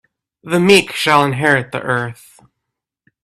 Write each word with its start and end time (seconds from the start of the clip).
The 0.41 0.59
meek 0.59 0.93
shall 0.93 1.23
inherit 1.23 1.71
the 1.71 1.79
earth. 1.83 2.39